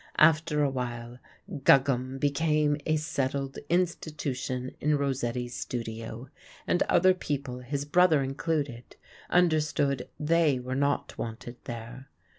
After 0.17 0.63
awhile 0.63 1.19
"Guggum" 1.63 2.17
became 2.17 2.75
a 2.87 2.95
settled 2.95 3.59
institution 3.69 4.71
in 4.81 4.97
Rossetti's 4.97 5.53
studio, 5.55 6.27
and 6.65 6.81
other 6.89 7.13
people, 7.13 7.59
his 7.59 7.85
brother 7.85 8.23
included, 8.23 8.95
understood 9.29 10.09
they 10.19 10.57
were 10.57 10.73
not 10.73 11.15
wanted 11.19 11.57
there. 11.65 12.09